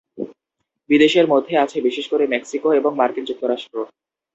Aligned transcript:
বিদেশের 0.89 1.25
মধ্যে 1.27 1.53
আছে 1.57 1.77
বিশেষ 1.81 2.05
করে 2.11 2.23
মেক্সিকো 2.27 2.69
এবং 2.79 2.91
মার্কিন 2.95 3.25
যুক্তরাষ্ট্র। 3.25 3.75